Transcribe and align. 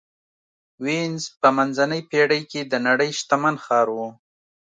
وینز 0.83 1.23
په 1.41 1.47
منځنۍ 1.57 2.01
پېړۍ 2.09 2.41
کې 2.51 2.61
د 2.71 2.73
نړۍ 2.87 3.09
شتمن 3.19 3.55
ښار 3.63 3.87
و 3.95 3.97